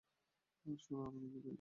আর 0.65 0.77
সোনা, 0.77 1.03
আমি 1.07 1.19
নিজেই 1.19 1.31
পেরেছি। 1.35 1.49